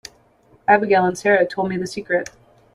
Abigail 0.67 1.05
and 1.05 1.15
Sara 1.15 1.45
told 1.45 1.69
me 1.69 1.77
the 1.77 1.85
secret. 1.85 2.29